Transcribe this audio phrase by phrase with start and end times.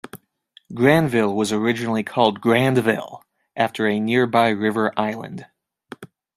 [0.73, 3.23] Granville was originally called Grandville,
[3.55, 5.45] after a nearby river island.